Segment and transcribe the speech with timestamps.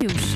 [0.00, 0.27] Nieuws.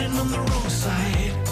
[0.00, 1.49] Been fighting on the wrong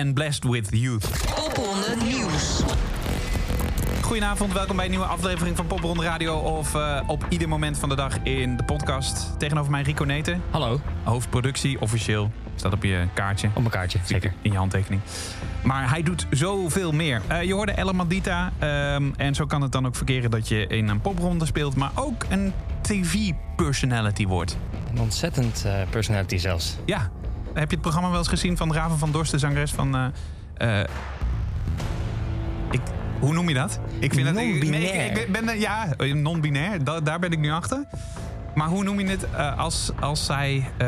[0.00, 1.10] en Blessed with Youth.
[1.34, 2.62] Popronde Nieuws.
[4.02, 6.34] Goedenavond, welkom bij een nieuwe aflevering van Popronde Radio...
[6.36, 9.38] of eh, op ieder moment van de dag in de podcast.
[9.38, 12.30] Tegenover mij Rico Neten, Hallo, hoofdproductie, officieel.
[12.54, 13.46] Staat op je kaartje.
[13.46, 14.32] op mijn kaartje, zeker.
[14.42, 15.02] In je handtekening.
[15.62, 17.22] Maar hij doet zoveel meer.
[17.26, 18.52] Eh, je hoorde Ella Mandita.
[18.58, 21.76] ehm, en zo kan het dan ook verkeren dat je in een popronde speelt...
[21.76, 24.56] maar ook een tv-personality wordt.
[24.90, 26.76] Een ontzettend eh, personality zelfs.
[26.84, 27.10] Ja.
[27.54, 29.96] Heb je het programma wel eens gezien van Raven van Dorst, de zangeres van...
[30.56, 30.86] eh, eh,
[32.70, 32.80] ik,
[33.20, 33.80] hoe noem je dat?
[33.98, 34.80] Ik vind het Non-binair.
[34.82, 36.84] Nee, ik, ik ben, er- ja, non-binair.
[36.84, 37.84] Da- daar ben ik nu achter.
[38.54, 40.86] Maar hoe noem je het eh, als, als zij eh,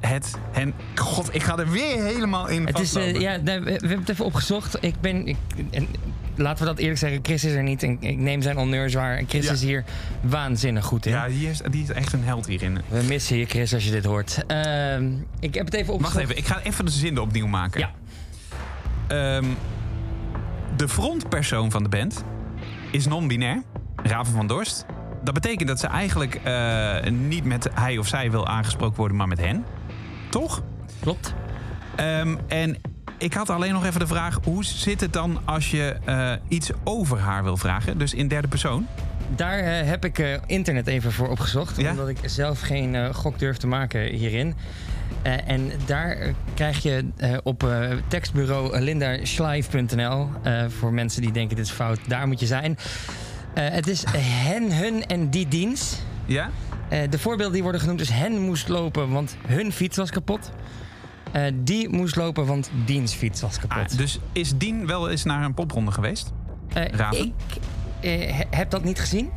[0.00, 0.34] het...
[0.52, 3.98] Hen, God, ik ga er weer helemaal in Het is, eh, ja, we, we hebben
[3.98, 4.76] het even opgezocht.
[4.80, 5.36] Ik ben, ik,
[5.70, 5.88] en,
[6.36, 7.82] laten we dat eerlijk zeggen, Chris is er niet.
[7.82, 9.16] En ik neem zijn honneur zwaar.
[9.18, 9.52] En Chris Ja.
[9.52, 9.84] is hier
[10.20, 11.12] waanzinnig goed in.
[11.12, 12.78] Ja, die is, die is echt een held hierin.
[12.88, 14.44] We missen je, Chris, als je dit hoort.
[14.46, 15.10] Ehm,
[15.40, 16.24] ik heb het even Wacht opgezocht.
[16.24, 17.80] even, ik ga even de zinnen opnieuw maken.
[17.80, 17.90] Ja.
[19.06, 19.44] Ehm,
[20.76, 22.24] de frontpersoon van de band
[22.90, 23.62] is non-binair,
[23.96, 24.84] Raven van Dorst.
[25.24, 29.28] Dat betekent dat ze eigenlijk eh, niet met hij of zij wil aangesproken worden, maar
[29.28, 29.64] met hen.
[30.30, 30.62] Toch?
[31.00, 31.34] Klopt.
[31.96, 32.76] Ehm, en
[33.18, 36.70] ik had alleen nog even de vraag: hoe zit het dan als je eh, iets
[36.84, 37.98] over haar wil vragen?
[37.98, 38.86] Dus in derde persoon.
[39.36, 41.80] Daar eh, heb ik eh, internet even voor opgezocht.
[41.80, 41.90] Ja?
[41.90, 44.54] Omdat ik zelf geen gok durf te maken hierin.
[45.22, 47.04] En daar krijg je
[47.42, 50.28] op eh, tekstbureau lindaschleif.nl...
[50.68, 52.78] voor mensen die denken dit is fout, daar moet je zijn.
[53.54, 56.06] Het is hen, hun en die dienst.
[56.26, 56.50] Ja?
[57.10, 60.50] De voorbeelden die worden genoemd is hen moest lopen, want hun fiets was kapot.
[61.34, 63.92] Eh, die moest lopen, want diens fiets was kapot.
[63.92, 66.32] Ah, dus is Dien wel eens naar een popronde geweest?
[66.72, 67.18] Eh, Raven?
[67.26, 67.32] ik
[68.00, 69.30] eh, he- heb dat niet gezien.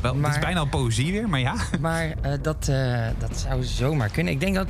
[0.00, 0.30] Wel, maar...
[0.30, 1.54] Het is bijna al poëzie weer, maar ja.
[1.80, 2.64] Maar dat,
[3.18, 4.32] dat zou zomaar kunnen.
[4.32, 4.68] Ik denk dat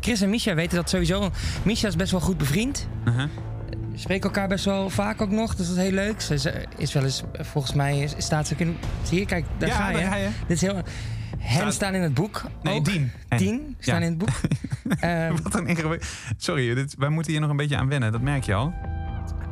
[0.00, 1.30] Chris en Misha weten dat sowieso.
[1.62, 2.88] Misha is best wel goed bevriend.
[3.08, 3.24] Uh-huh.
[3.94, 5.54] Spreken elkaar best wel vaak ook nog.
[5.54, 6.20] Dus dat is heel leuk.
[6.20, 8.76] Ze is, is wel eens, volgens mij, staat ze kunnen.
[9.02, 9.96] Zie je, kijk, daar Ja, ga je.
[9.96, 10.28] daar ga je.
[10.46, 10.74] Dit is heel.
[11.38, 12.42] Hen Staat- staan in het boek.
[12.62, 12.82] Nee.
[12.82, 13.12] Dien.
[13.36, 14.06] Tien staan Ja.
[14.06, 14.40] in het boek.
[15.00, 16.10] Ehm, Wat een ingewikkeld.
[16.36, 18.74] Sorry, dit, wij moeten hier nog een beetje aan wennen, dat merk je al.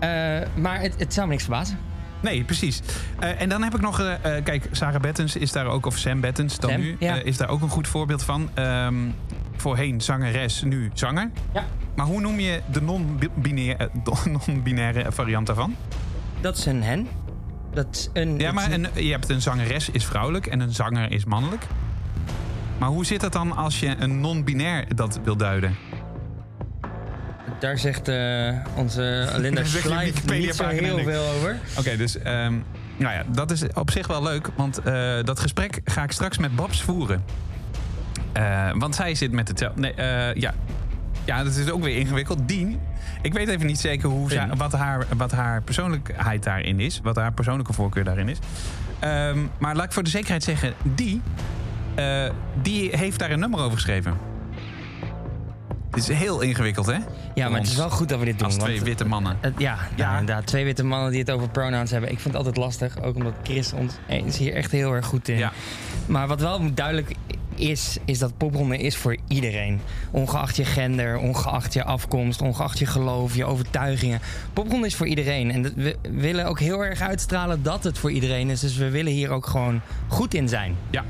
[0.00, 0.08] eh,
[0.54, 1.78] maar het, het zou me niks verbazen.
[2.20, 2.80] Nee, precies.
[3.18, 4.14] Eh, en dan heb ik nog, eh,
[4.44, 7.14] kijk, Sarah Bettens is daar ook, of Sam Bettens dan Sam, nu, ja.
[7.14, 8.50] is daar ook een goed voorbeeld van.
[8.54, 8.94] Ehm,
[9.56, 11.30] voorheen zangeres, nu zanger.
[11.54, 11.64] Ja.
[11.96, 15.76] Maar hoe noem je de non-binaire, variant daarvan?
[16.40, 17.08] Dat is een hen.
[17.72, 18.38] Dat is een.
[18.38, 21.66] Ja, maar een, je hebt een zangeres is vrouwelijk en een zanger is mannelijk.
[22.78, 25.76] Maar hoe zit dat dan als je een non-binair dat wil duiden?
[27.58, 31.58] Daar zegt eh, onze Linda Schleif niet zo heel veel over.
[31.78, 32.54] Oké, dus ehm,
[32.96, 34.48] nou ja, dat is op zich wel leuk.
[34.56, 37.24] Want eh, dat gesprek ga ik straks met Babs voeren.
[38.32, 39.80] Eh, want zij zit met hetzelfde.
[39.80, 39.94] Nee,
[40.34, 40.54] ja.
[41.24, 42.48] ja, dat is ook weer ingewikkeld.
[42.48, 42.80] Dien,
[43.22, 47.00] ik weet even niet zeker hoe zij, wat, haar, wat haar persoonlijkheid daarin is.
[47.02, 48.38] Wat haar persoonlijke voorkeur daarin is.
[48.98, 51.20] Ehm, maar laat ik voor de zekerheid zeggen, die,
[51.94, 52.30] eh,
[52.62, 54.16] die heeft daar een nummer over geschreven.
[55.90, 56.98] Het is heel ingewikkeld, hè?
[57.34, 58.46] Ja, maar het is wel goed dat we dit doen.
[58.46, 59.36] Als twee want- witte mannen.
[59.40, 60.46] Het- ja, inderdaad.
[60.46, 62.10] Twee witte mannen die het over pronouns hebben.
[62.10, 63.02] Ik vind het altijd lastig.
[63.02, 65.38] Ook omdat Chris ons is hier echt heel erg goed in.
[65.38, 65.52] Ja.
[66.06, 67.14] Maar wat wel duidelijk
[67.54, 69.80] is, is dat popronde is voor iedereen.
[70.10, 74.20] Ongeacht je gender, ongeacht je afkomst, ongeacht je geloof, je overtuigingen.
[74.52, 75.50] Popronde is voor iedereen.
[75.50, 78.60] En we willen ook heel erg uitstralen dat het voor iedereen is.
[78.60, 80.76] Dus we willen hier ook gewoon goed in zijn.
[80.90, 81.04] Ja,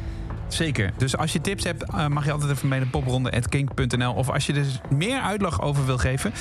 [0.49, 0.93] zeker.
[0.97, 4.13] Dus als je tips hebt, eh, mag je altijd even mee naar popronde.kink.nl.
[4.13, 6.33] Of als je er dus meer uitleg over wil geven,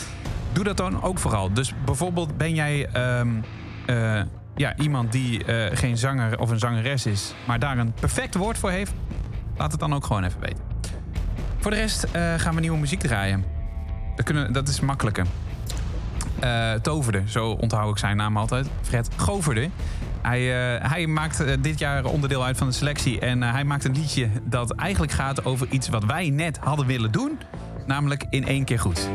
[0.52, 1.54] doe dat dan ook vooral.
[1.54, 3.30] Dus bijvoorbeeld ben jij ehm,
[3.86, 4.22] eh,
[4.56, 8.58] ja, iemand die eh, geen zanger of een zangeres is, maar daar een perfect woord
[8.58, 8.94] voor heeft,
[9.58, 10.64] laat het dan ook gewoon even weten.
[11.58, 12.08] Voor de rest
[12.38, 13.44] gaan we nieuwe muziek draaien.
[14.16, 15.26] Dat, kunnen, dat is makkelijker.
[16.82, 18.68] Toverde, zo onthoud ik zijn naam altijd.
[18.82, 19.70] Fred Goverde.
[20.24, 23.20] Hij, eh, hij maakt eh, dit jaar onderdeel uit van de selectie.
[23.20, 26.86] En eh, hij maakt een liedje dat eigenlijk gaat over iets wat wij net hadden
[26.86, 27.40] willen doen.
[27.86, 29.10] Namelijk in één keer goed.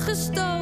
[0.00, 0.59] Omgestoten,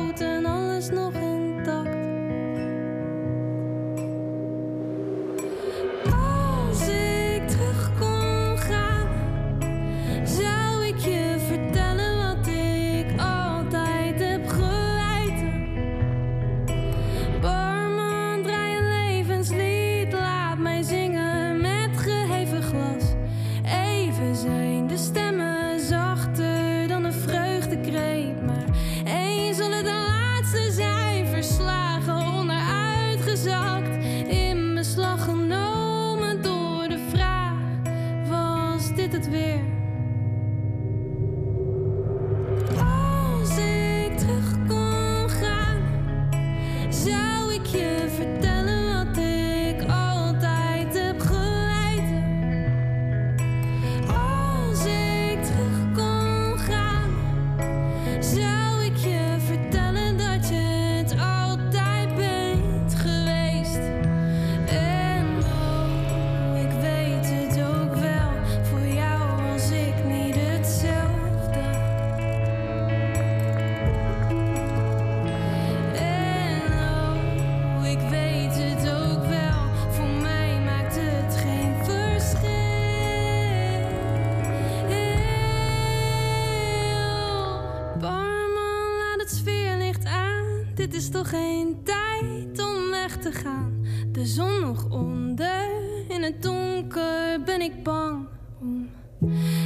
[91.09, 93.87] is toch geen tijd om weg te gaan.
[94.13, 95.69] De zon nog onder,
[96.09, 98.27] in het donker ben ik bang
[98.61, 98.89] om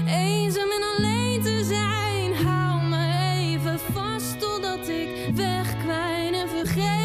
[0.06, 2.46] eenzaam en alleen te zijn.
[2.46, 7.01] Hou me even vast totdat ik wegkwijn en vergeet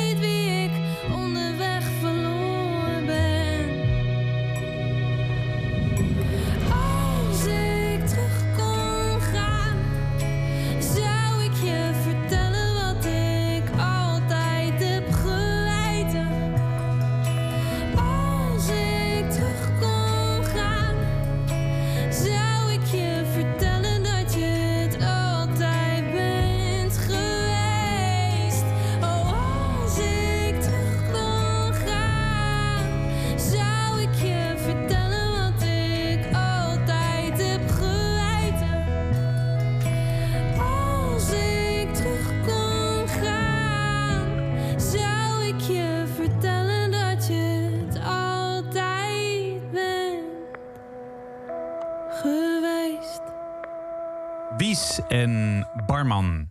[55.97, 56.49] Barman.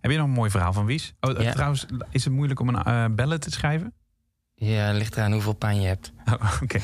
[0.00, 1.14] Heb je nog een mooi verhaal van Wies?
[1.20, 1.52] Oh, Ja.
[1.52, 3.92] Trouwens, is het moeilijk om een eh bellen te schrijven?
[4.54, 6.12] Ja, ligt eraan hoeveel pijn je hebt.
[6.32, 6.78] Oh, Oké.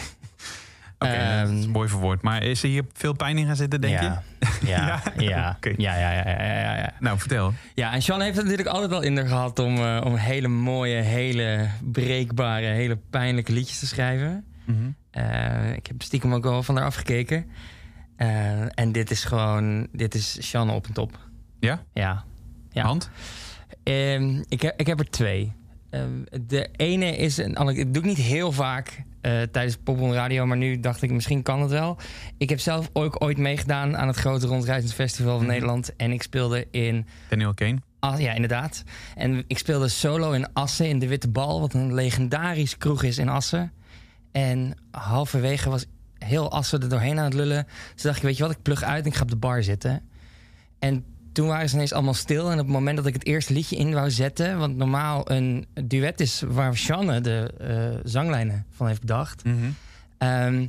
[0.98, 2.22] Oké, Ehm, dat is mooi verwoord.
[2.22, 4.22] Maar is er hier veel pijn in gaan zitten, denk ja.
[4.38, 4.46] je?
[4.70, 5.58] Ja, Ja?
[5.76, 6.92] ja, ja, ja, ja, ja.
[7.00, 7.52] Nou, vertel.
[7.74, 10.48] Ja, en Sean heeft het natuurlijk altijd wel in er gehad om, eh, om hele
[10.48, 14.44] mooie, hele breekbare, hele pijnlijke liedjes te schrijven.
[14.64, 14.78] Mhm.
[15.10, 17.46] Eh, ik heb stiekem ook wel van haar afgekeken.
[18.16, 21.18] Eh, en dit is gewoon, dit is Sean op en top.
[21.64, 21.82] Ja?
[21.92, 22.24] Ja.
[22.70, 22.82] ja.
[22.84, 23.10] Hand?
[23.82, 25.52] Ehm, ik, heb, ik heb er twee.
[25.90, 26.10] Ehm,
[26.46, 30.46] de ene is, een, ander- ik doe ik niet heel vaak eh, tijdens Popron Radio,
[30.46, 31.96] maar nu dacht ik misschien kan het wel.
[32.38, 35.52] Ik heb zelf ook ooit meegedaan aan het grote rondreizend festival van Mhm.
[35.52, 35.96] Nederland.
[35.96, 37.78] En ik speelde in Daniel Kane?
[38.00, 38.82] Ah, ja, inderdaad.
[39.14, 43.18] En ik speelde solo in Assen in de Witte Bal, wat een legendarisch kroeg is
[43.18, 43.72] in Assen.
[44.32, 45.86] En halverwege was
[46.18, 47.66] heel Assen er doorheen aan het lullen.
[47.94, 49.62] Dus dacht ik, weet je wat, ik plug uit en ik ga op de bar
[49.62, 50.02] zitten.
[50.78, 52.46] En toen waren ze ineens allemaal stil.
[52.46, 54.58] En op het moment dat ik het eerste liedje in wou zetten...
[54.58, 59.42] want normaal een duet is waar Shanne de eh, zanglijnen van heeft bedacht...
[60.18, 60.66] Ehm,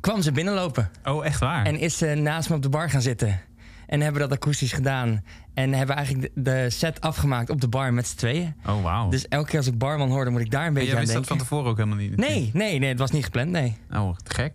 [0.00, 0.90] kwam ze binnenlopen.
[1.04, 1.66] Oh, echt waar?
[1.66, 3.40] En is ze naast me op de bar gaan zitten.
[3.86, 5.24] En hebben dat akoestisch gedaan.
[5.54, 8.54] En hebben eigenlijk de, set afgemaakt op de bar met z'n tweeën.
[8.66, 9.08] Oh, wauw.
[9.08, 10.98] Dus elke keer als ik barman hoor, dan moet ik daar een En beetje jij
[10.98, 11.46] aan wist dat denken.
[11.46, 12.16] van tevoren ook helemaal niet?
[12.16, 13.76] Nee, nee, nee, het was niet gepland, nee.
[13.90, 14.54] Oh, te gek.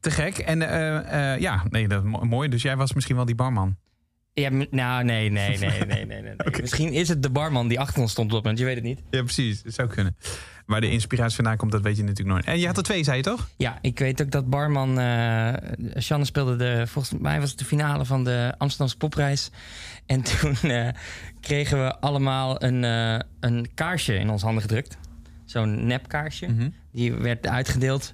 [0.00, 0.38] Te gek.
[0.38, 2.48] En eh, eh, ja, nee, dat is mooi.
[2.48, 3.76] Dus jij was misschien wel die barman.
[4.34, 6.04] Ja, nou, nee, nee, nee, nee, nee.
[6.06, 6.34] nee, nee.
[6.60, 8.84] Misschien is het de barman die achter ons stond op dat moment, je weet het
[8.84, 9.00] niet.
[9.10, 9.62] Ja, precies.
[9.62, 10.16] Dat zou kunnen.
[10.66, 12.44] Waar de inspiratie vandaan komt, dat weet je natuurlijk nooit.
[12.44, 13.48] En je had er twee, zei je toch?
[13.56, 14.98] Ja, ik weet ook dat barman...
[14.98, 15.52] eh
[16.00, 16.86] Shanne speelde de...
[16.86, 19.50] Volgens mij was het de finale van de Amsterdamse popprijs.
[20.06, 20.88] En toen eh,
[21.40, 24.96] kregen we allemaal een, eh, een kaarsje in ons handen gedrukt.
[25.44, 26.46] Zo'n nepkaarsje.
[26.46, 26.68] Mhm.
[26.92, 28.12] Die werd uitgedeeld.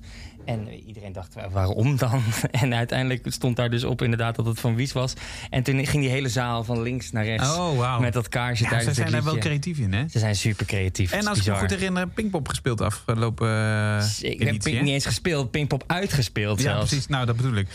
[0.50, 2.22] En iedereen dacht, waarom dan?
[2.50, 5.14] En uiteindelijk stond daar dus op inderdaad dat het van Wies was.
[5.50, 8.78] En toen ging die hele zaal van links naar rechts oh, met dat kaarsje ja,
[8.78, 10.08] Ze dus zijn daar wel creatief in, hè?
[10.08, 11.12] Ze zijn super creatief.
[11.12, 15.06] En als ik me goed herinner, Pinkpop gespeeld afgelopen eh, Ik heb Pink niet eens
[15.06, 16.80] gespeeld, Pinkpop uitgespeeld zelfs.
[16.80, 17.06] Ja, precies.
[17.06, 17.68] Nou, dat bedoel ik.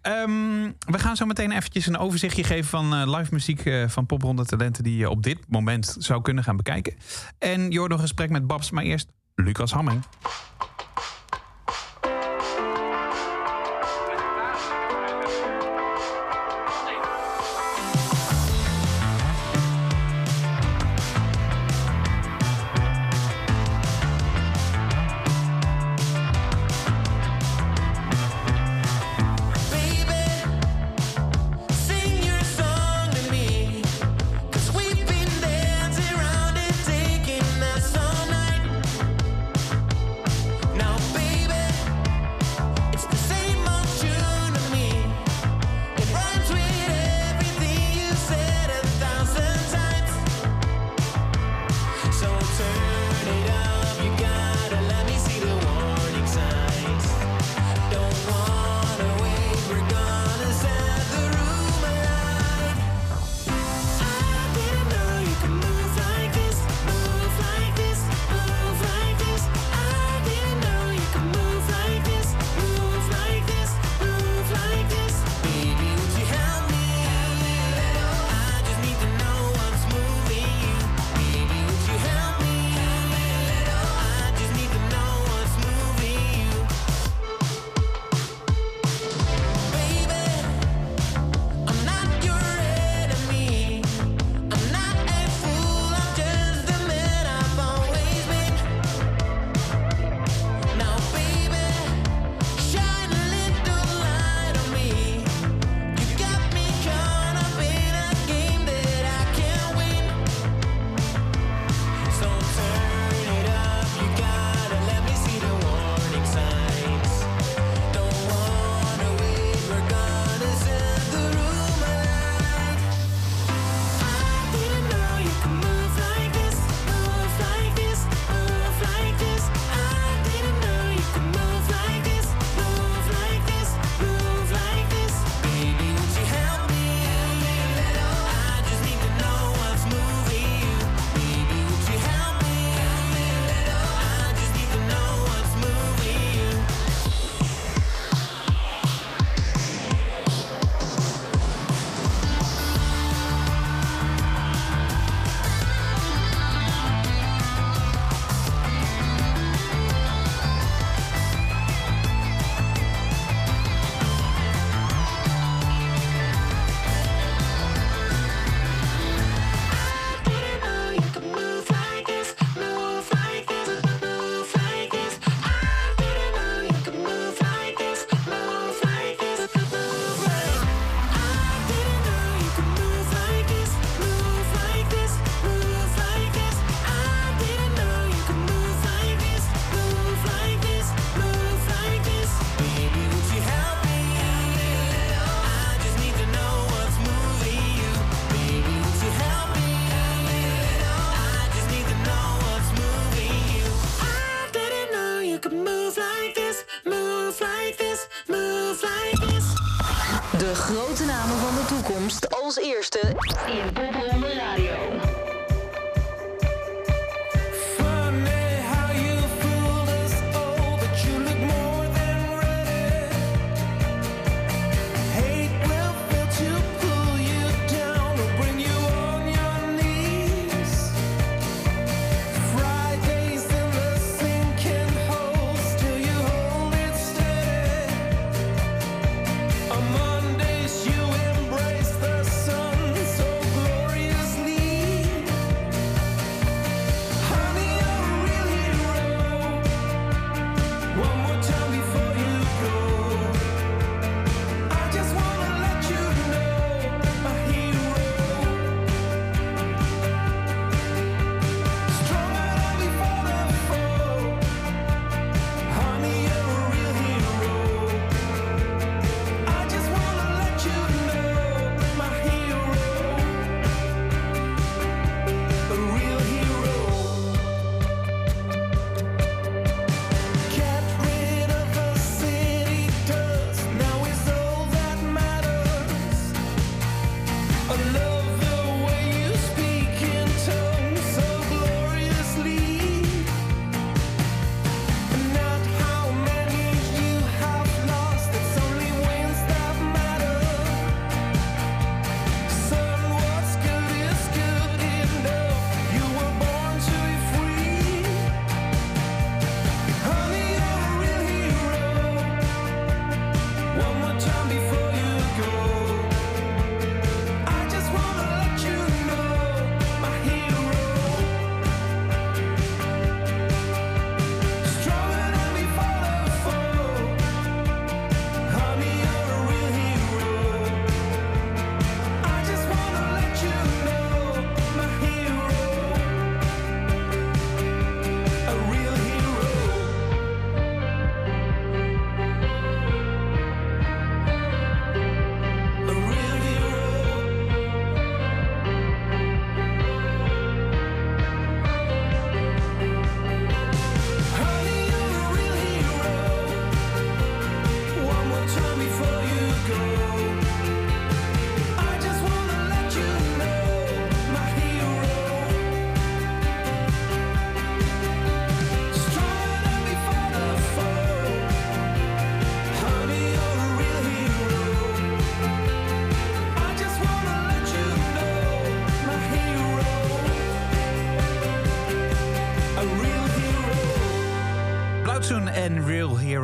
[0.00, 4.06] Ehm, we gaan zo meteen eventjes een overzichtje geven van eh, live muziek uh, van
[4.06, 6.94] popronde talenten die je op dit moment zou kunnen gaan bekijken.
[7.38, 10.02] En je een gesprek met Babs, maar eerst Lucas Hamming.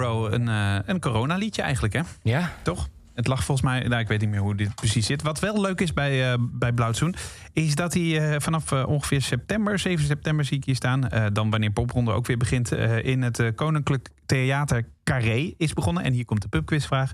[0.00, 2.00] Hero een, eh, een coronaliedje eigenlijk, hè?
[2.22, 2.88] Ja, Toch?
[3.14, 5.22] Het lag volgens mij, nou, ik weet niet meer hoe dit precies zit.
[5.22, 7.14] Wat wel leuk is bij, eh bij Blauwtsoen,
[7.52, 11.70] is dat hij eh, vanaf ongeveer september, 7 september zie ik hier staan, dan wanneer
[11.70, 16.02] Popronde ook weer begint, in het Koninklijk Theater Carré is begonnen.
[16.02, 17.12] En hier komt de pubquizvraag.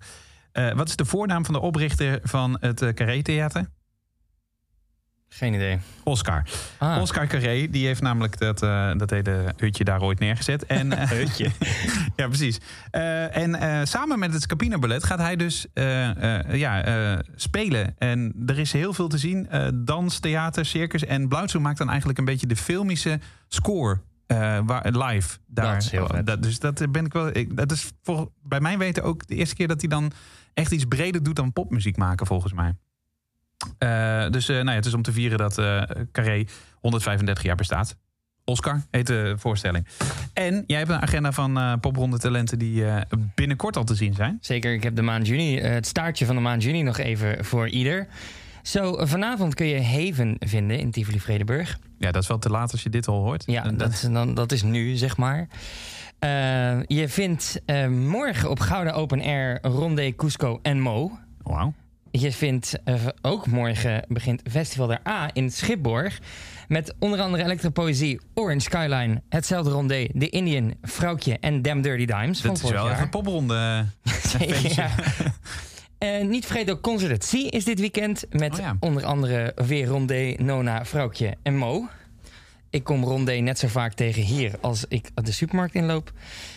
[0.53, 3.69] Wat is de voornaam van de oprichter van het Carré Theater?
[5.37, 5.79] Geen idee.
[6.03, 6.43] Oscar.
[6.79, 10.67] Ah, Oscar Carré, die heeft namelijk dat, eh, dat hele hutje daar ooit neergezet.
[10.67, 11.51] En, eh, hutje.
[12.17, 12.59] ja, precies.
[12.91, 15.67] Eh, en samen met het Scapino Ballet gaat hij dus
[16.53, 17.95] ja, spelen.
[17.99, 19.49] En er is heel veel te zien.
[19.75, 21.05] Dans, theater, circus.
[21.05, 24.01] En Blauwtsoen maakt dan eigenlijk een beetje de filmische score
[24.65, 25.39] waar, live.
[25.47, 25.73] Daar.
[25.73, 26.27] Dat is heel vet.
[26.27, 27.37] Dat, dus dat ben ik wel.
[27.37, 30.13] Ik, dat is voor, bij mijn weten ook de eerste keer dat hij dan
[30.55, 32.75] echt iets breder doet dan popmuziek maken, volgens mij.
[33.79, 36.45] Eh, dus eh, nou ja, het is om te vieren dat eh Carré
[36.81, 37.97] 135 jaar bestaat.
[38.45, 39.87] Oscar heet de voorstelling.
[40.33, 42.85] En jij hebt een agenda van popronde talenten die
[43.35, 44.39] binnenkort al te zien zijn.
[44.41, 47.69] Zeker, ik heb de maand juni, het staartje van de maand juni nog even voor
[47.69, 48.07] ieder.
[48.63, 51.79] Zo, vanavond kun je Haven vinden in Tivoli-Vredenburg.
[51.99, 53.45] Ja, dat is wel te laat als je dit al hoort.
[53.47, 55.49] Ja, dat, is dan, dat is nu, zeg maar.
[56.87, 61.19] Je vindt morgen op Gouden Open Air Rondé, Cusco en Mo.
[61.43, 61.75] Wauw.
[62.21, 66.19] Je vindt eh, ook morgen begint Festival der A in Schipborg.
[66.69, 72.41] Met onder andere elektropoëzie, Orange Skyline, Hetzelfde Rondé, The Indian, Vrouwtje en Damn Dirty Dimes.
[72.41, 73.55] Dat is wel echt een popronde.
[74.03, 74.83] eh, feestje.
[74.83, 74.91] Ja.
[75.99, 78.25] En niet vergeten ook Concert at Sea is dit weekend.
[78.31, 78.77] Met Oh ja.
[78.81, 81.89] onder andere weer Rondé, Nona, Vrouwtje en Mo.
[82.71, 86.13] Ik kom Rondé net zo vaak tegen hier als ik de supermarkt inloop.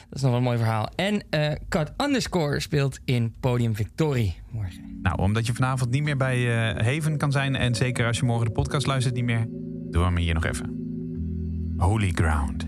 [0.10, 0.90] Dat is nog wel een mooi verhaal.
[0.96, 5.00] En eh Cut Underscore speelt in Podium Victorie morgen.
[5.02, 7.56] Nou, omdat je vanavond niet meer bij eh Haven kan zijn...
[7.56, 9.46] en zeker als je morgen de podcast luistert niet meer...
[9.50, 10.78] doen we hem hier nog even.
[11.78, 12.68] Holy Ground.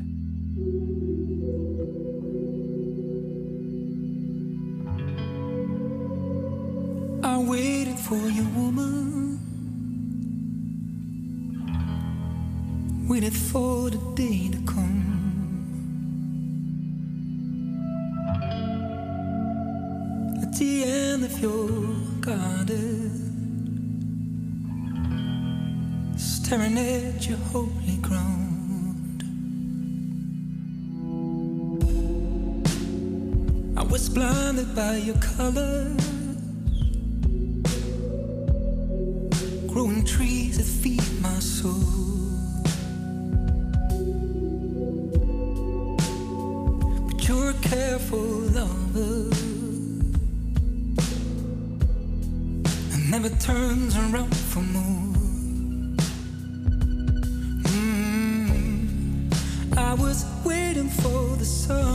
[7.24, 9.40] I waited for you, woman.
[13.08, 15.01] Waited for the day to come.
[20.52, 21.70] At the end of your
[22.20, 23.08] garden,
[26.18, 29.24] staring at your holy ground.
[33.78, 36.02] I was blinded by your colors.
[39.70, 42.11] growing trees that feed my soul.
[53.22, 55.14] Never turns around for more.
[57.70, 59.28] Mm,
[59.78, 61.91] I was waiting for the sun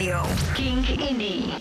[0.00, 0.24] Radio.
[0.56, 1.59] Kink Indie.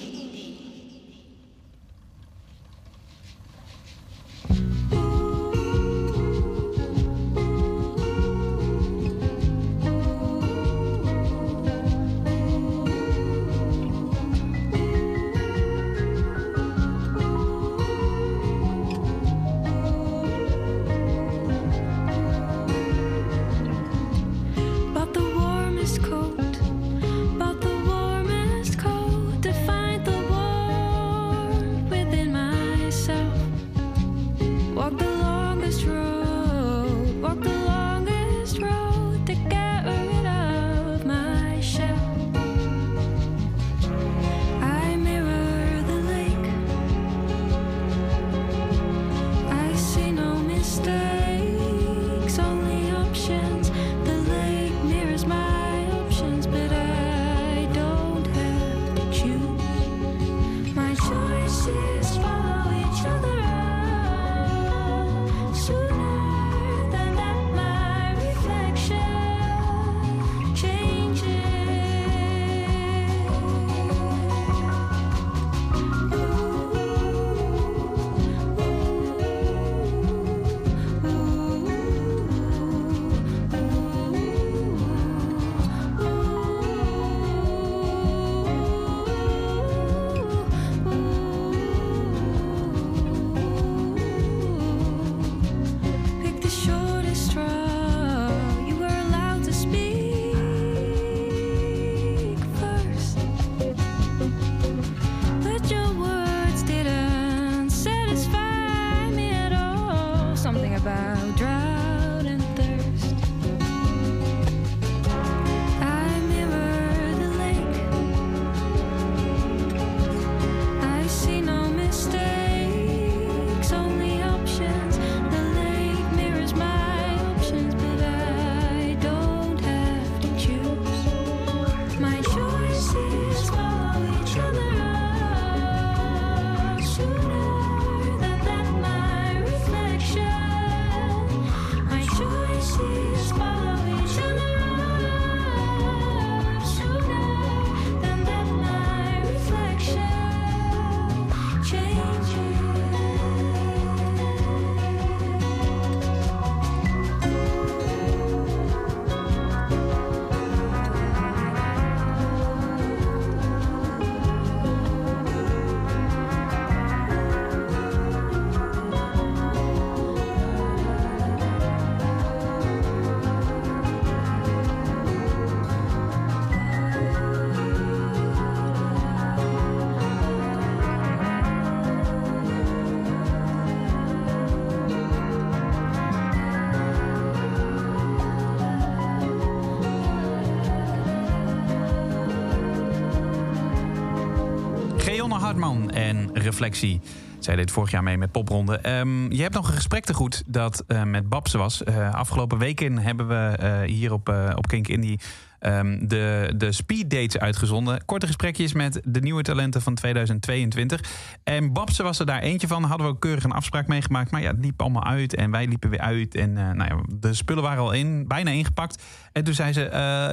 [196.39, 197.01] Reflectie.
[197.39, 198.77] Zij deed vorig jaar mee met Popronde.
[198.77, 201.83] Ehm, je hebt nog een gesprek te goed dat eh, met Babse was.
[201.83, 205.19] Eh, afgelopen weken hebben we eh, hier op, op Kink Indie
[205.59, 208.05] ehm, de, de speed dates uitgezonden.
[208.05, 211.01] Korte gesprekjes met de nieuwe talenten van 2022.
[211.43, 212.83] En Babse was er daar eentje van.
[212.83, 214.31] Hadden we ook keurig een afspraak meegemaakt.
[214.31, 216.35] Maar ja, het liep allemaal uit en wij liepen weer uit.
[216.35, 219.03] En nou ja, de spullen waren al in, bijna ingepakt.
[219.31, 219.81] En toen zei ze,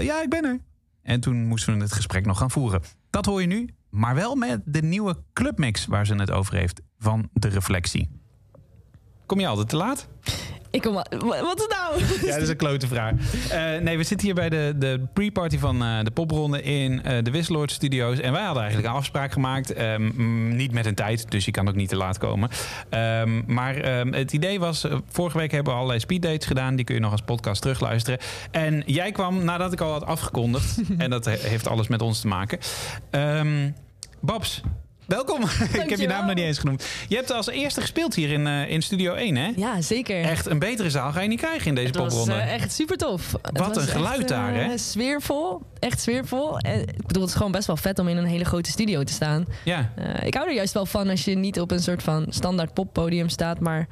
[0.01, 0.59] ja, ik ben er.
[1.03, 2.83] En toen moesten we het gesprek nog gaan voeren.
[3.11, 6.81] Dat hoor je nu, maar wel met de nieuwe clubmix waar ze het over heeft
[6.99, 8.09] van de reflectie.
[9.27, 10.09] Kom je altijd te laat?
[10.71, 10.95] Ik kom...
[10.95, 12.01] Wat wat is nou?
[12.27, 13.13] Ja, dat is een klote vraag.
[13.51, 17.25] Eh, nee, we zitten hier bij de, de pre-party van eh, de popronde in eh,
[17.25, 18.19] de Wisseloord Studios.
[18.21, 19.73] En wij hadden eigenlijk een afspraak gemaakt.
[19.73, 22.49] Ehm, niet met een tijd, dus je kan ook niet te laat komen.
[22.91, 26.77] Ehm, maar ehm, het idee was, vorige week hebben we allerlei speeddates gedaan.
[26.77, 28.19] Die kun je nog als podcast terugluisteren.
[28.51, 30.81] En jij kwam nadat ik al had afgekondigd.
[30.99, 32.59] en dat he- heeft alles met ons te maken.
[34.27, 34.61] Babs,
[35.07, 35.43] welkom.
[35.83, 36.87] ik heb je naam nog niet eens genoemd.
[37.09, 39.53] Je hebt als eerste gespeeld hier in, eh, in Studio 1, hè?
[39.57, 40.23] Ja, zeker.
[40.23, 42.41] Echt een betere zaal ga je niet krijgen in deze Het was popronde.
[42.43, 43.35] eh, echt super tof.
[43.53, 44.79] Wat een geluid daar, hè?
[44.79, 45.63] Sfeervol.
[45.79, 46.59] Echt sfeervol.
[46.59, 49.03] En, ik bedoel, het is gewoon best wel vet om in een hele grote studio
[49.05, 49.47] te staan.
[49.65, 49.93] Ja.
[49.97, 52.75] Eh, ik hou er juist wel van als je niet op een soort van standaard
[52.75, 53.89] poppodium staat, maar...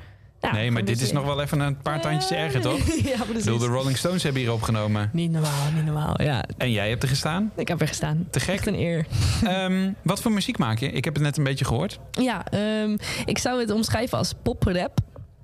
[0.52, 2.78] Nee, maar dit is nog wel even een paar tandjes erger, toch?
[3.04, 3.44] Ja, precies.
[3.44, 5.10] bedoel, de Rolling Stones hebben hier opgenomen.
[5.12, 6.22] Niet normaal, niet normaal.
[6.22, 7.52] Ja, En jij hebt er gestaan.
[7.56, 8.26] ik heb er gestaan.
[8.30, 8.54] Te gek.
[8.54, 9.06] Echt een eer.
[9.44, 10.90] Ehm, wat voor muziek maak je?
[10.90, 11.98] Ik heb het net een beetje gehoord.
[12.10, 14.98] Ja, ehm, ik zou het omschrijven als poprap.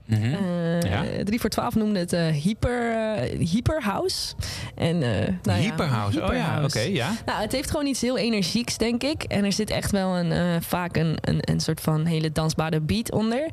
[0.07, 0.23] Mhm.
[0.25, 1.03] Eh, Ja.
[1.25, 4.35] 3 voor 12 noemde het eh, hyper, eh, hyper House.
[4.75, 6.23] En, nou ja, Hyperhouse.
[6.23, 7.11] Oh ja, oké, ja.
[7.27, 9.23] Nou, het heeft gewoon iets heel energieks, denk ik.
[9.23, 13.13] En er zit echt wel een, vaak een, een, een soort van hele dansbare beat
[13.13, 13.49] onder.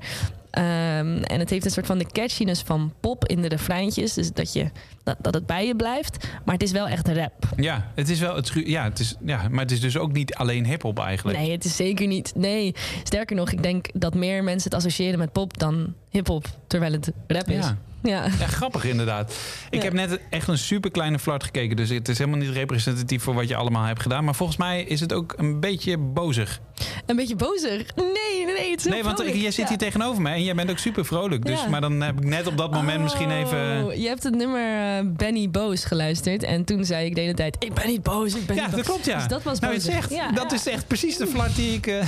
[0.58, 4.14] Ehm, en het heeft een soort van de catchiness van pop in de refreintjes.
[4.14, 4.70] Dus dat, je,
[5.04, 6.28] dat, dat het bij je blijft.
[6.46, 7.50] Maar het is wel echt rap.
[7.56, 10.36] Ja, het is wel het, ja, het is, ja, maar het is dus ook niet
[10.36, 11.38] alleen hip-hop eigenlijk.
[11.38, 12.32] Nee, het is zeker niet.
[12.36, 16.46] Nee, sterker nog, ik denk dat meer mensen het associëren met pop dan hip-hop.
[16.68, 17.66] Terwijl het rap is.
[17.66, 17.78] Ja.
[18.04, 18.24] Ja.
[18.40, 19.36] Ja, grappig inderdaad.
[19.70, 19.84] Ik Ja.
[19.84, 21.76] heb net echt een super kleine flart gekeken.
[21.76, 24.24] Dus het is helemaal niet representatief voor wat je allemaal hebt gedaan.
[24.24, 26.60] Maar volgens mij is het ook een beetje bozig.
[27.06, 27.96] Een beetje bozig.
[27.96, 28.72] Nee, nee, nee.
[28.72, 29.38] Het is Nee, want vrolijk.
[29.42, 29.68] jij zit Ja.
[29.68, 31.46] hier tegenover me en jij bent ook super vrolijk.
[31.46, 31.68] Dus, Ja.
[31.70, 33.84] Maar dan heb ik net op dat moment misschien even...
[33.86, 36.44] Oh, je hebt het nummer eh, Benny Boos geluisterd.
[36.44, 38.76] En toen zei ik de hele tijd: Ik ben niet boos, ik ben Ja, niet
[38.76, 39.18] dat klopt, ja.
[39.18, 42.06] Dus dat was nou, echt, dat is echt precies de flart die ik, eh,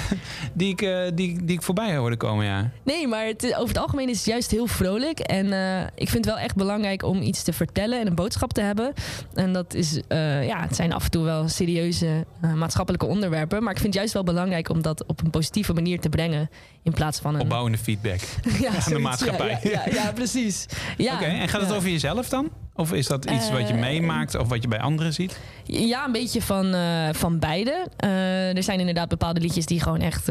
[0.53, 2.69] die ik, eh, die, die ik voorbij hoorde komen, ja.
[2.83, 5.19] Nee, maar het, over het algemeen is het juist heel vrolijk.
[5.19, 8.53] En eh, ik vind het wel echt belangrijk om iets te vertellen en een boodschap
[8.53, 8.93] te hebben.
[9.33, 13.63] En dat is, eh, ja, het zijn af en toe wel serieuze eh, maatschappelijke onderwerpen.
[13.63, 16.49] Maar ik vind het juist wel belangrijk om dat op een positieve manier te brengen.
[16.83, 17.41] In plaats van een.
[17.41, 18.19] Opbouwende feedback.
[18.61, 19.03] ja, de zoiets.
[19.03, 19.59] maatschappij.
[19.63, 20.65] Ja, ja, ja, ja, precies.
[20.97, 21.75] Ja, Oké, en gaat het ja.
[21.75, 22.49] over jezelf dan?
[22.79, 25.39] Of is dat iets wat je Eh, meemaakt of wat je bij anderen ziet?
[25.63, 27.87] Ja, een beetje van, eh, van beide.
[27.97, 30.29] Eh, er zijn inderdaad bepaalde liedjes die gewoon echt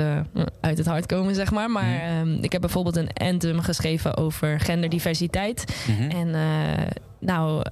[0.60, 1.70] uit het hart komen, zeg maar.
[1.70, 2.28] Maar Mhm.
[2.28, 5.64] ehm, ik heb bijvoorbeeld een anthem geschreven over genderdiversiteit.
[5.88, 6.10] Mhm.
[6.10, 6.30] En
[7.20, 7.62] nou,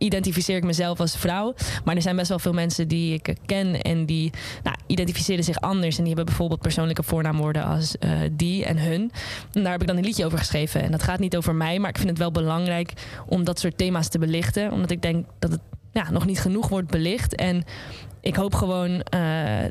[0.00, 1.54] identificeer ik mezelf als vrouw.
[1.84, 4.30] Maar er zijn best wel veel mensen die ik ken en die
[4.62, 5.96] nou, identificeren zich anders.
[5.96, 9.12] En die hebben bijvoorbeeld persoonlijke voornaamwoorden als eh, die en hun.
[9.52, 10.82] En daar heb ik dan een liedje over geschreven.
[10.82, 12.92] En dat gaat niet over mij, maar ik vind het wel belangrijk
[13.26, 14.72] om dat soort thema's te belichten.
[14.72, 15.60] Omdat ik denk dat het
[15.92, 17.34] ja, nog niet genoeg wordt belicht.
[17.34, 17.64] En
[18.20, 19.20] ik hoop gewoon eh,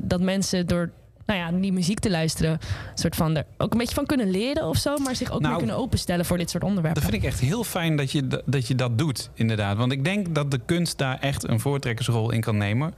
[0.02, 0.92] dat mensen door
[1.30, 2.60] nou ja, die muziek te luisteren, een
[2.94, 5.48] soort van er ook een beetje van kunnen leren of zo, maar zich ook Nou,
[5.50, 7.02] meer kunnen openstellen voor dit soort onderwerpen.
[7.02, 9.78] Dat vind ik echt heel fijn dat je, dat je dat doet, inderdaad.
[9.78, 12.94] Want ik denk dat de kunst daar echt een voortrekkersrol in kan nemen.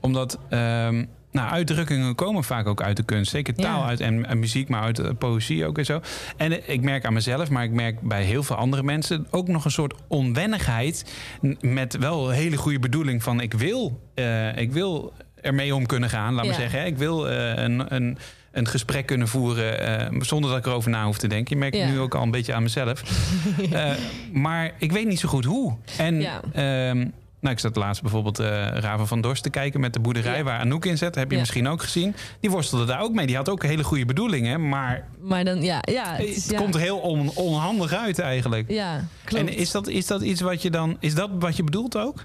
[0.00, 3.30] Omdat ehm, nou, uitdrukkingen komen vaak ook uit de kunst.
[3.30, 3.86] Zeker taal Ja.
[3.86, 6.00] uit en, en muziek, maar uit eh, poëzie ook en zo.
[6.36, 9.26] En eh, ik merk aan mezelf, maar ik merk bij heel veel andere mensen...
[9.30, 11.04] ook nog een soort onwennigheid
[11.60, 13.40] met wel een hele goede bedoeling van...
[13.40, 15.12] ik wil, eh, ik wil
[15.42, 16.50] ermee om kunnen gaan, laat Ja.
[16.50, 16.86] maar zeggen.
[16.86, 17.94] Ik wil eh, een...
[17.94, 18.18] een
[18.52, 21.54] een gesprek kunnen voeren eh, zonder dat ik erover na hoef te denken.
[21.54, 23.02] Je merkt het nu ook al een beetje aan mezelf.
[23.72, 23.90] Eh,
[24.32, 25.76] maar ik weet niet zo goed hoe.
[25.98, 26.40] En Ja.
[26.52, 26.96] ehm,
[27.40, 30.42] nou, ik zat laatst bijvoorbeeld eh Raven van Dorst te kijken met de boerderij Ja.
[30.42, 31.14] waar Anouk in zit.
[31.14, 31.40] Heb je Ja.
[31.40, 32.14] misschien ook gezien.
[32.40, 33.26] Die worstelde daar ook mee.
[33.26, 34.68] Die had ook hele goede bedoelingen.
[34.68, 38.18] Maar Maar dan, ja, ja, het, het, is, ja, komt er heel on- onhandig uit
[38.18, 38.70] eigenlijk.
[38.70, 39.48] Ja, klopt.
[39.48, 40.96] En is dat, is dat iets wat je dan...
[41.00, 42.24] Is dat wat je bedoelt ook?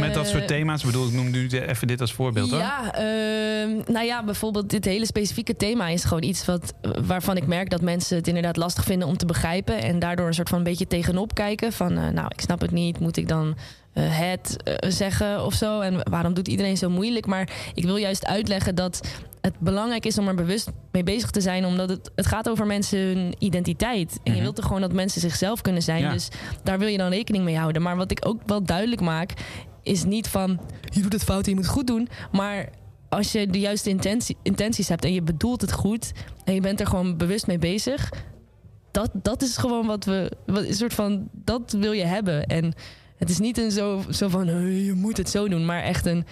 [0.00, 0.80] Met dat soort Eh, thema's?
[0.80, 2.60] Ik bedoel, ik noem nu even dit als voorbeeld hoor.
[2.60, 6.74] Ja, ehm, nou ja, bijvoorbeeld dit hele specifieke thema is gewoon iets wat,
[7.06, 9.82] waarvan ik merk dat mensen het inderdaad lastig vinden om te begrijpen.
[9.82, 11.72] En daardoor een soort van een beetje tegenop kijken.
[11.72, 12.98] Van, eh, nou, ik snap het niet.
[13.00, 13.56] Moet ik dan
[14.02, 15.80] het eh, zeggen of zo?
[15.80, 17.26] En waarom doet iedereen zo moeilijk?
[17.26, 19.00] Maar ik wil juist uitleggen dat
[19.40, 21.64] het belangrijk is om er bewust mee bezig te zijn.
[21.64, 24.10] Omdat het, het gaat over mensen hun identiteit.
[24.12, 24.40] En je Mhm.
[24.42, 26.02] wilt toch gewoon dat mensen zichzelf kunnen zijn.
[26.02, 26.12] Ja.
[26.12, 26.28] Dus
[26.62, 27.82] daar wil je dan rekening mee houden.
[27.82, 29.32] Maar wat ik ook wel duidelijk maak,
[29.82, 30.60] is niet van
[30.94, 32.08] je doet het fout en je moet het goed doen.
[32.32, 32.68] Maar
[33.08, 36.12] als je de juiste intentie, intenties hebt en je bedoelt het goed
[36.44, 38.12] en je bent er gewoon bewust mee bezig,
[38.90, 42.46] dat, dat is gewoon wat we, wat, een soort van, dat wil je hebben.
[42.46, 42.72] En
[43.18, 46.06] het is niet een zo, zo van "Hey, je moet het zo doen, maar echt
[46.06, 46.26] een.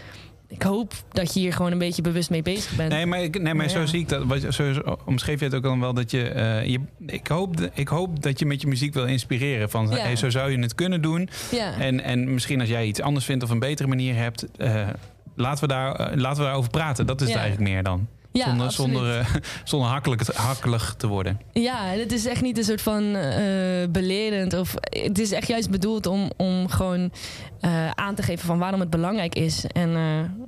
[0.48, 2.92] Ik hoop dat je hier gewoon een beetje bewust mee bezig bent.
[2.92, 3.86] Nee, maar, ik, nee, maar Maar zo ja.
[3.86, 4.54] zie ik dat.
[4.54, 4.72] Zo
[5.04, 6.80] omschreef je het ook dan wel dat je, eh, je.
[7.06, 9.70] ik, hoop, ik hoop dat je met je muziek wil inspireren.
[9.70, 9.96] Van Ja.
[9.96, 11.28] hey, zo zou je het kunnen doen.
[11.50, 11.78] ja.
[11.80, 14.46] En, en misschien als jij iets anders vindt of een betere manier hebt.
[14.56, 14.88] eh,
[15.34, 17.06] laten, we daar, eh, laten we daarover praten.
[17.06, 18.08] Dat is het eigenlijk meer dan.
[18.36, 19.34] Ja, zonder zonder, eh,
[19.64, 21.40] zonder hakkelijk, hakkelig te worden.
[21.52, 24.52] Ja, het is echt niet een soort van eh, belerend.
[24.52, 27.12] Of, het is echt juist bedoeld om, om gewoon
[27.60, 29.64] eh, aan te geven van waarom het belangrijk is.
[29.66, 29.90] En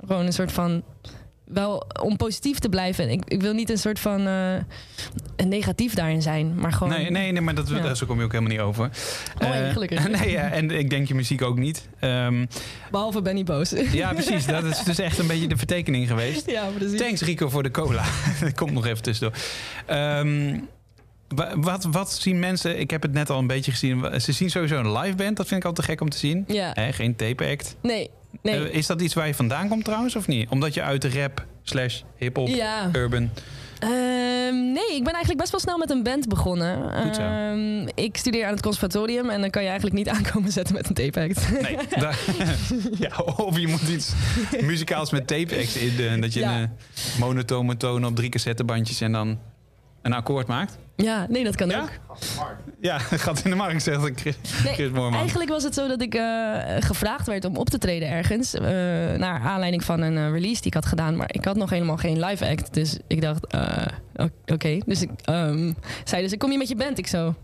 [0.05, 0.83] gewoon een soort van.
[1.53, 3.09] Wel om positief te blijven.
[3.09, 4.53] Ik, ik wil niet een soort van eh,
[5.47, 6.55] negatief daarin zijn.
[6.55, 6.93] Maar gewoon.
[6.93, 7.93] Nee, nee, nee maar dat, Ja.
[7.93, 8.89] zo kom je ook helemaal niet over.
[9.43, 10.09] Oh, Eh, gelukkig.
[10.19, 11.87] nee, ja, en ik denk je muziek ook niet.
[11.99, 12.45] Ehm,
[12.91, 13.73] Behalve Benny Boos.
[13.91, 14.45] ja, precies.
[14.45, 16.49] Dat is dus echt een beetje de vertekening geweest.
[16.49, 16.99] ja, precies.
[16.99, 18.03] Thanks Rico voor de cola.
[18.41, 19.37] Dat komt nog even tussendoor.
[19.85, 20.59] Ehm,
[21.27, 22.79] wa- wat, wat zien mensen?
[22.79, 24.21] Ik heb het net al een beetje gezien.
[24.21, 25.37] Ze zien sowieso een live band.
[25.37, 26.43] Dat vind ik altijd gek om te zien.
[26.47, 27.75] Ja, geen tape act.
[27.81, 28.09] nee.
[28.41, 28.69] Nee.
[28.69, 30.49] Eh, is dat iets waar je vandaan komt trouwens of niet?
[30.49, 32.89] Omdat je uit de rap slash hip-hop, ja.
[32.93, 33.29] urban...
[33.79, 37.03] Ehm, nee, ik ben eigenlijk best wel snel met een band begonnen.
[37.03, 37.21] Goed zo.
[37.21, 40.87] Ehm, ik studeer aan het conservatorium en dan kan je eigenlijk niet aankomen zetten met
[40.89, 41.61] een tape act.
[41.61, 41.77] Nee,
[43.07, 44.11] ja, of je moet iets
[44.61, 46.05] muzikaals met tape acts in.
[46.05, 46.57] eh, dat je Ja.
[46.57, 49.39] een eh, monotone toon op drie cassettebandjes en dan
[50.01, 50.77] een akkoord maakt.
[50.95, 51.81] Ja, nee, dat kan Ja?
[51.81, 51.89] ook.
[52.81, 54.91] Ja, gat in de markt, zegt Chris, Nee, Chris.
[55.13, 58.53] Eigenlijk was het zo dat ik eh, gevraagd werd om op te treden ergens.
[58.53, 58.61] eh,
[59.17, 61.15] naar aanleiding van een eh, release die ik had gedaan.
[61.15, 62.73] Maar ik had nog helemaal geen live act.
[62.73, 63.47] Dus ik dacht,
[64.45, 64.77] oké.
[64.85, 65.73] Dus ik ehm,
[66.03, 66.97] zei dus, kom je met je band?
[66.97, 67.35] Ik zo,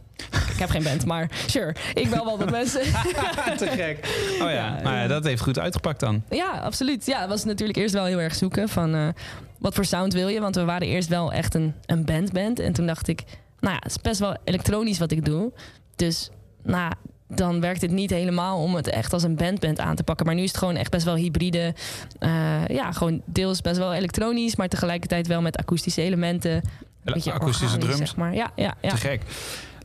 [0.53, 1.76] ik heb geen band, maar sure.
[1.93, 2.82] Ik bel wel wat mensen.
[3.57, 3.97] Te gek.
[4.41, 6.24] Oh ja, ja, dat heeft goed uitgepakt dan.
[6.30, 7.05] Ja, absoluut.
[7.05, 9.07] Ja, het was natuurlijk eerst wel heel erg zoeken van eh,
[9.59, 10.39] wat voor sound wil je.
[10.39, 12.59] Want we waren eerst wel echt een, een bandband.
[12.59, 13.24] En toen dacht ik,
[13.59, 15.51] nou ja, het is best wel elektronisch wat ik doe.
[15.95, 16.30] Dus
[16.63, 16.91] nou,
[17.28, 20.26] dan werkt het niet helemaal om het echt als een bandband aan te pakken.
[20.26, 21.74] Maar nu is het gewoon echt best wel hybride.
[22.20, 26.51] Eh, ja, gewoon deels best wel elektronisch, maar tegelijkertijd wel met akoestische elementen.
[26.51, 27.97] Een beetje Akoestische drums.
[27.97, 28.34] Zeg maar.
[28.34, 28.89] Ja, ja, ja.
[28.89, 29.22] Te gek.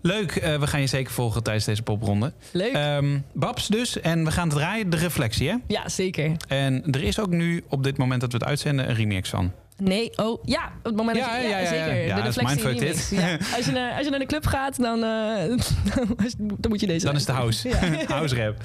[0.03, 2.33] Leuk, eh, we gaan je zeker volgen tijdens deze popronde.
[2.53, 2.73] Leuk.
[2.73, 5.57] Ehm, Babs dus, en we gaan draaien de reflectie, hè?
[5.67, 6.33] ja, zeker.
[6.49, 9.53] En er is ook nu, op dit moment dat we het uitzenden, een remix van.
[9.77, 12.07] Nee, oh ja, op het moment Ja, dat je, ja, zeker.
[12.07, 13.13] Ja, de reflectie remix.
[13.57, 15.57] Als, je naar, als je naar de club gaat, dan, eh,
[16.59, 17.07] dan moet je deze.
[17.07, 17.69] Dan is het house.
[17.69, 17.79] Ja.
[18.15, 18.57] house rap.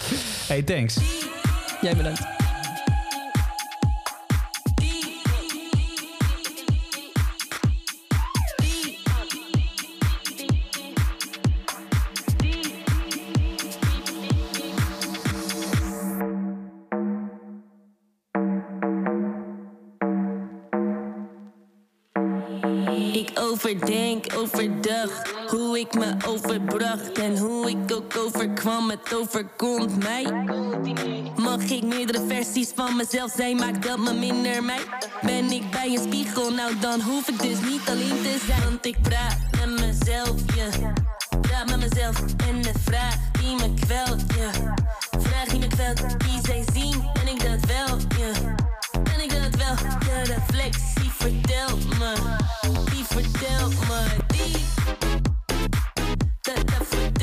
[0.47, 0.97] Hey, thanks.
[1.81, 2.53] Jij bedankt.
[23.65, 25.09] Overdenk overdag
[25.47, 28.89] hoe ik me overbracht en hoe ik ook overkwam.
[28.89, 30.23] Het overkomt mij.
[31.35, 34.79] Mag ik meerdere versies van mezelf zijn, maakt dat me minder mij?
[35.21, 38.63] Ben ik bij een spiegel, nou dan hoef ik dus niet alleen te zijn.
[38.63, 40.93] Want ik praat met mezelf, ja.
[41.41, 44.73] Praat met mezelf en de vraag die me kwelt, ja.
[45.19, 48.55] Vraag die me kwelt, die zij zien, ben ik dat wel, ja.
[49.03, 49.75] Ben ik dat wel?
[49.99, 50.94] De reflectie
[51.25, 52.13] vertelt me.
[52.91, 54.05] Die vertelt me.
[54.27, 54.65] Die.
[56.41, 57.14] Dat, dat vertelt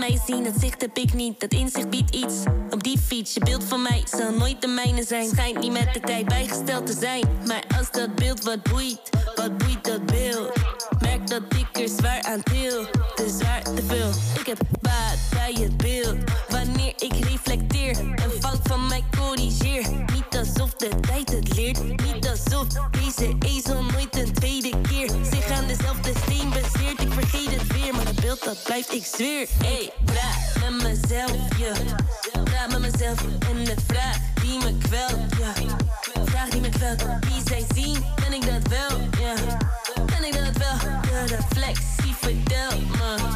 [0.00, 1.40] dat zicht heb ik niet.
[1.40, 2.34] Dat inzicht biedt iets.
[2.70, 5.28] Op die fiets, je beeld van mij zal nooit de mijne zijn.
[5.28, 7.24] Schijnt niet met de tijd bijgesteld te zijn.
[7.46, 9.00] Maar als dat beeld wat boeit,
[9.34, 10.52] wat boeit dat beeld?
[11.00, 12.86] Merk dat ik er zwaar aan til.
[13.14, 14.10] Te zwaar, te veel.
[14.40, 16.16] Ik heb baat bij het beeld.
[16.48, 19.84] Wanneer ik reflecteer, een fout van mij corrigeer.
[20.14, 21.82] Niet alsof de tijd het leert.
[21.82, 26.12] Niet alsof deze ezel nooit een tweede keer zich aan dezelfde
[27.12, 29.48] vergeet het weer, maar dat beeld dat blijft, ik zweer.
[29.62, 31.72] Hey, praat met mezelf, ja.
[32.44, 35.52] Praat met mezelf en de vraag die me kwelt, ja.
[36.24, 39.34] Vraag die me kwelt, wie zij zien, ben ik dat wel, ja.
[40.06, 43.31] Ben ik dat wel, de reflectie vertelt me.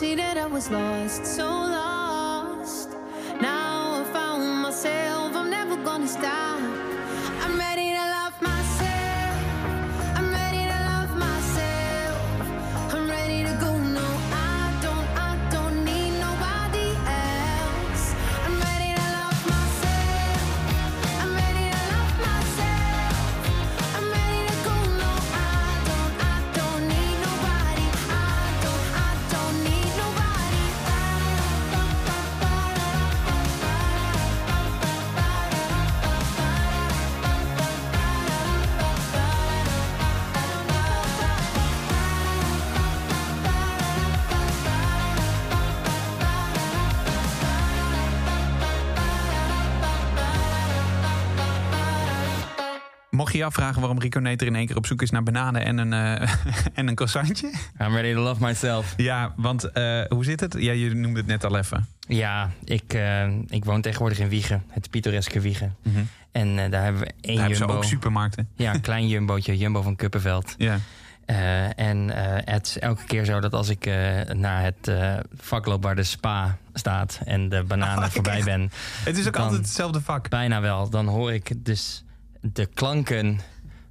[0.00, 2.90] Was lost, so lost.
[3.40, 6.57] Now I found myself, I'm never gonna stop.
[53.38, 55.92] Je afvragen waarom Rico Neter in één keer op zoek is naar bananen en een,
[55.92, 56.34] eh,
[56.78, 57.46] en een croissantje?
[57.80, 58.94] I'm ready to love myself.
[58.96, 60.54] Ja, want eh, hoe zit het?
[60.58, 61.86] Ja, je noemde het net al even.
[62.08, 64.62] Ja, ik, eh, ik woon tegenwoordig in Wiegen.
[64.68, 65.76] Het pittoreske Wiegen.
[66.32, 68.48] En eh, daar hebben we één Daar hebben ze ook supermarkten.
[68.56, 69.56] Ja, een klein jumbootje.
[69.56, 70.54] Jumbo van Kuppenveld.
[70.58, 70.78] Ja.
[71.76, 73.86] En eh, het is elke keer zo dat als ik
[74.32, 74.92] naar het
[75.36, 78.70] vak loop waar de spa staat en de bananen Oh, voorbij ben,
[79.04, 80.28] Het is ook altijd hetzelfde vak.
[80.28, 82.04] bijna wel, dan hoor ik dus
[82.52, 83.40] de klanken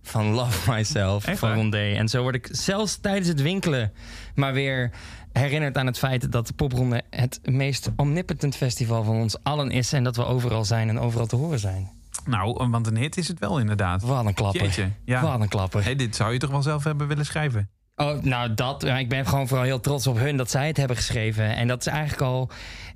[0.01, 1.57] van Love Myself Echt van waar?
[1.57, 1.93] Rondé.
[1.93, 3.91] En zo word ik zelfs tijdens het winkelen
[4.35, 4.91] maar weer
[5.31, 9.93] herinnerd aan het feit dat de Popronde het meest omnipotent festival van ons allen is
[9.93, 11.89] en dat we overal zijn en overal te horen zijn.
[12.25, 14.01] Nou, want een hit is het wel inderdaad.
[14.01, 14.61] Wat een klapper.
[14.61, 15.21] Jeetje, ja.
[15.21, 15.83] Wat een klapper.
[15.83, 17.69] Hey, dit zou je toch wel zelf hebben willen schrijven?
[17.99, 18.83] Oh, nou, dat.
[18.83, 21.55] Ik ben gewoon vooral heel trots op hun dat zij het hebben geschreven.
[21.55, 22.49] En dat is eigenlijk al.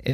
[0.04, 0.14] eh,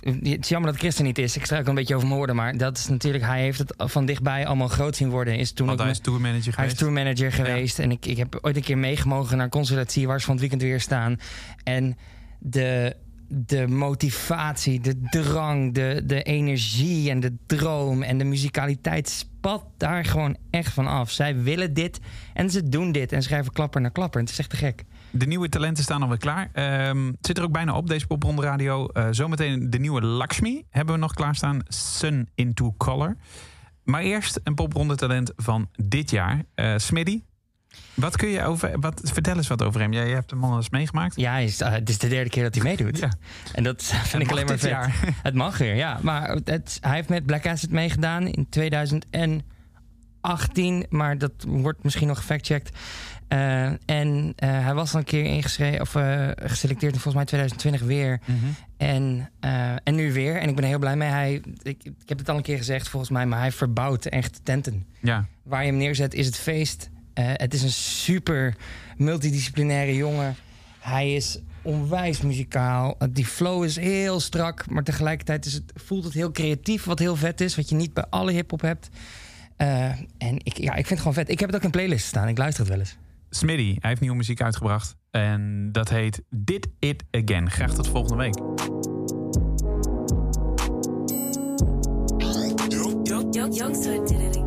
[0.00, 1.36] Het is jammer dat Christen niet is.
[1.36, 2.36] Ik struikel een beetje over mijn woorden.
[2.36, 3.24] Maar dat is natuurlijk.
[3.24, 5.36] Hij heeft het van dichtbij allemaal groot zien worden.
[5.36, 6.78] Is toen Want ook hij is tourmanager hij is geweest.
[6.78, 7.78] tourmanager geweest.
[7.78, 10.62] En ik, ik heb ooit een keer meegemogen naar Consultatie, waar ze van het weekend
[10.62, 11.20] weer staan.
[11.64, 11.96] En
[12.38, 12.96] de,
[13.34, 20.04] de motivatie, de drang, de, de energie en de droom en de musicaliteit spat daar
[20.04, 21.10] gewoon echt van af.
[21.10, 22.00] Zij willen dit
[22.34, 24.20] en ze doen dit en schrijven klapper naar klapper.
[24.20, 24.84] Het is echt te gek.
[25.10, 26.50] De nieuwe talenten staan alweer klaar.
[26.52, 28.86] Het zit er ook bijna op, deze popronde radio.
[28.86, 31.60] Eh, zometeen de nieuwe Lakshmi hebben we nog klaarstaan.
[31.68, 33.16] Sun into Color.
[33.84, 36.44] Maar eerst een popronde talent van dit jaar.
[36.76, 37.22] Smiddy,
[37.94, 38.80] wat kun je over...
[38.80, 39.92] Wat, vertel eens wat over hem.
[39.92, 41.16] Jij, jij hebt hem al eens meegemaakt.
[41.16, 42.98] Ja, hij is, eh, het is de derde keer dat hij meedoet.
[42.98, 43.12] Ja.
[43.52, 44.70] En dat vind Het ik alleen maar vet.
[44.70, 44.94] jaar.
[45.22, 45.98] Het mag weer, ja.
[46.02, 50.86] Maar het, hij heeft met Black Acid meegedaan in 2018.
[50.88, 52.70] Maar dat wordt misschien nog gefactchecked.
[53.28, 55.90] Eh en eh, hij was al een keer ingeschreven of
[56.48, 58.20] geselecteerd in volgens mij 2020 weer.
[58.76, 60.36] En, eh, en nu weer.
[60.36, 61.08] En ik ben heel blij mee.
[61.08, 64.40] Hij, ik, ik heb het al een keer gezegd volgens mij, maar hij verbouwt echt
[64.42, 64.86] tenten.
[65.00, 65.26] Ja.
[65.42, 66.90] Waar je hem neerzet is het feest.
[67.14, 68.56] Eh, het is een super
[68.96, 70.34] multidisciplinaire jongen.
[70.78, 72.96] Hij is onwijs muzikaal.
[72.98, 76.98] Uh, Die flow is heel strak, maar tegelijkertijd is het, voelt het heel creatief, wat
[76.98, 78.88] heel vet is, wat je niet bij alle hip-hop hebt.
[79.56, 79.84] Eh,
[80.18, 81.28] en ik, ja, ik vind het gewoon vet.
[81.28, 82.28] Ik heb het ook in playlist staan.
[82.28, 82.96] Ik luister het wel eens.
[83.30, 84.96] Smiddy, hij heeft nieuwe muziek uitgebracht.
[85.10, 87.50] En dat heet Did It Again.
[87.50, 88.34] Graag tot volgende week.
[93.62, 94.41] Youngster did it again.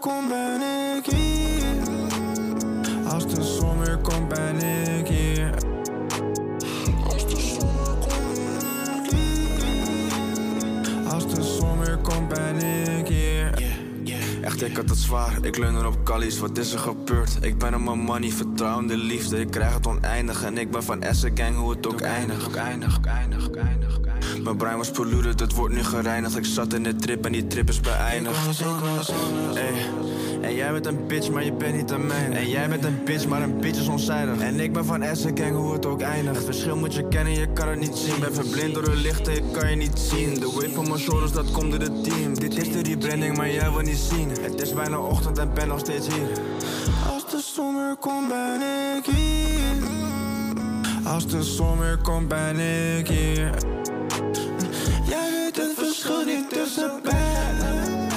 [0.00, 0.60] Komt ben
[0.96, 1.64] ik hier.
[3.08, 4.56] Als de zomer komt ben
[4.98, 5.54] ik hier.
[7.04, 9.52] Als de zomer komt ben ik hier.
[11.12, 12.56] Als de zomer komt ben
[12.98, 13.62] ik hier.
[14.42, 15.38] Echt, ik had het zwaar.
[15.42, 17.38] Ik leun er op Callies, wat is er gebeurd?
[17.40, 19.40] Ik ben op mijn money, vertrouw in de liefde.
[19.40, 22.46] Ik krijg het oneindig en ik ben van Essen Gang, hoe het ook eindigt.
[22.46, 24.03] Ook eindigt, ook eindigt, ook eindigt, ook eindigt.
[24.44, 26.36] Mijn brein was polluted, het wordt nu gereinigd.
[26.36, 28.62] Ik zat in de trip en die trip is beëindigd.
[30.40, 32.32] En jij bent een bitch, maar je bent niet een man.
[32.32, 34.40] En jij bent een bitch, maar een bitch is onzijdig.
[34.40, 36.36] En ik ben van Essen Gang, hoe het ook eindigt.
[36.36, 38.20] Het verschil moet je kennen, je kan het niet zien.
[38.20, 40.34] Ben verblind door de lichten, ik kan je niet zien.
[40.34, 42.38] De weight van mijn shoulders, dat komt door het team.
[42.38, 44.28] Dit is de rebranding, maar jij wil niet zien.
[44.40, 46.38] Het is bijna ochtend en ben nog steeds hier.
[47.12, 48.60] Als de zomer komt ben
[48.96, 49.92] ik hier.
[51.04, 52.58] Als de zomer komt ben
[52.98, 53.54] ik hier.
[56.04, 58.08] Verschil niet tussen beiden.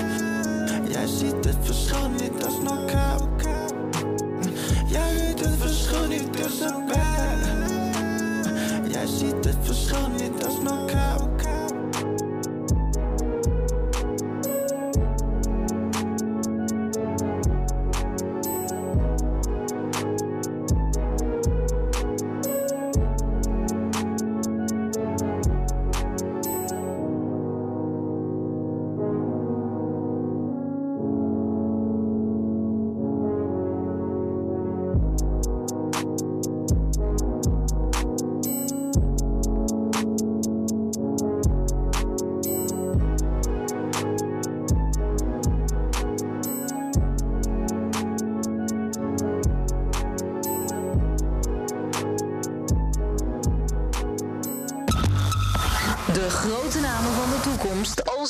[0.90, 2.86] Jij ziet het verschil niet, dat is no.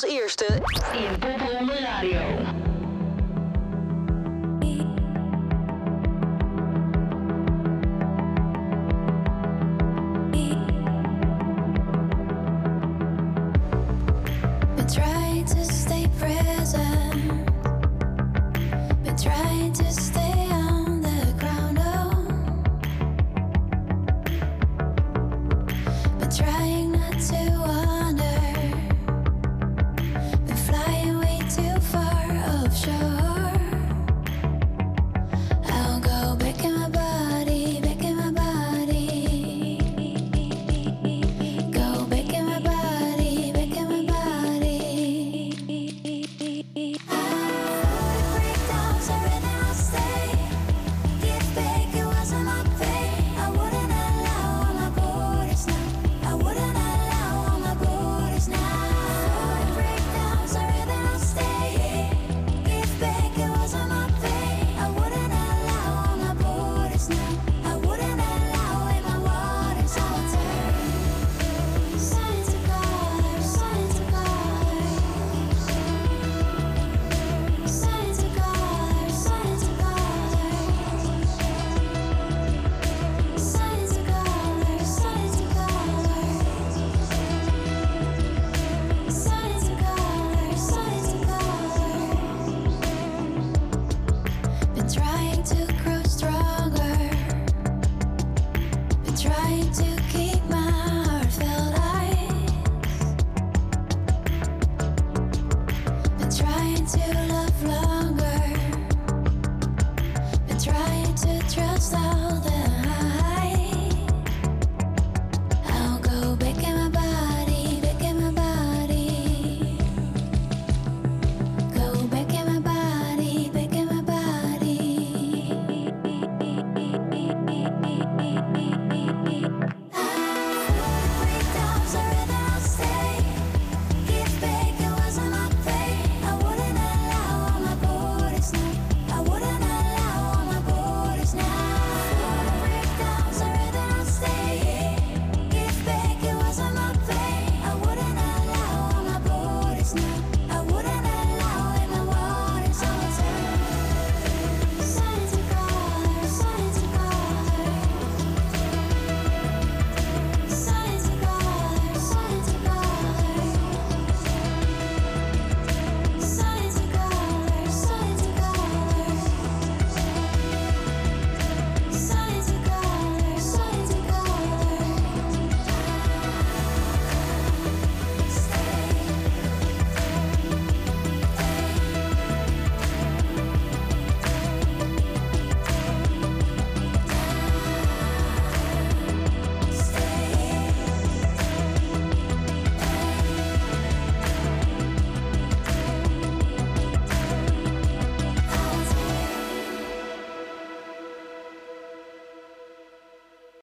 [0.04, 0.46] Eerste.
[0.92, 1.37] In